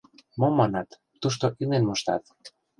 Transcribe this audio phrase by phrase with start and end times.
[0.39, 0.89] —Мом манат,
[1.21, 2.23] тушто илен моштат...